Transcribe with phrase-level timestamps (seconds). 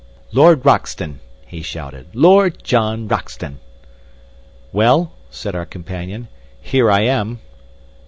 [0.31, 2.07] "Lord Roxton!" he shouted.
[2.15, 3.59] "Lord John Roxton!"
[4.73, 6.27] "Well," said our companion,
[6.59, 7.37] "here I am."